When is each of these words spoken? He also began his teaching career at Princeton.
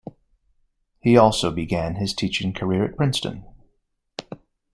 He 0.99 1.15
also 1.15 1.51
began 1.51 1.93
his 1.97 2.15
teaching 2.15 2.53
career 2.53 2.83
at 2.85 2.97
Princeton. 2.97 3.45